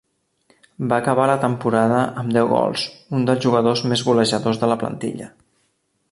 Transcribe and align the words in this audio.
Va 0.91 0.97
acabar 1.03 1.27
la 1.31 1.35
temporada 1.43 1.99
amb 2.21 2.33
deu 2.37 2.49
gols, 2.53 2.85
un 3.17 3.27
dels 3.29 3.45
jugadors 3.47 3.83
més 3.91 4.05
golejadors 4.11 4.63
de 4.63 4.71
la 4.75 4.79
plantilla. 4.85 5.29